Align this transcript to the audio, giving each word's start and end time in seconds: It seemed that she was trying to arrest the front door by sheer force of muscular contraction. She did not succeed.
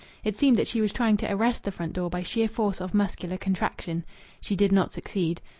It 0.23 0.35
seemed 0.35 0.57
that 0.57 0.65
she 0.65 0.81
was 0.81 0.91
trying 0.91 1.17
to 1.17 1.31
arrest 1.31 1.63
the 1.63 1.71
front 1.71 1.93
door 1.93 2.09
by 2.09 2.23
sheer 2.23 2.47
force 2.47 2.81
of 2.81 2.95
muscular 2.95 3.37
contraction. 3.37 4.03
She 4.41 4.55
did 4.55 4.71
not 4.71 4.91
succeed. 4.91 5.43